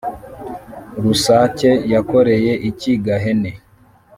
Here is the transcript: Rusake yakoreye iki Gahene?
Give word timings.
Rusake 1.03 1.71
yakoreye 1.93 2.53
iki 2.69 2.91
Gahene? 3.05 3.51